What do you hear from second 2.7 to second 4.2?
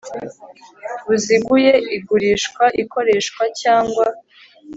ikoreshwa cyangwa